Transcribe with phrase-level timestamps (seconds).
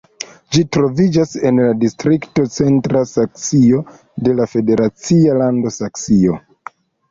[0.55, 3.83] Ĝi troviĝas en la distrikto Centra Saksio
[4.29, 6.43] de la federacia lando Saksio.